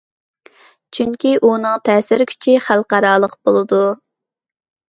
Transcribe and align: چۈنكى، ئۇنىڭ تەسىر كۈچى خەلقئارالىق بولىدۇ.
چۈنكى، 0.97 1.33
ئۇنىڭ 1.49 1.77
تەسىر 1.89 2.25
كۈچى 2.31 2.57
خەلقئارالىق 2.69 3.37
بولىدۇ. 3.51 3.83